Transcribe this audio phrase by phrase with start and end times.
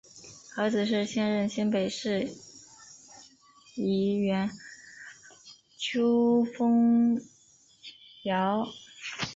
[0.57, 2.27] 儿子是现任新北市
[3.75, 4.49] 议员
[5.77, 7.21] 邱烽
[8.23, 8.67] 尧。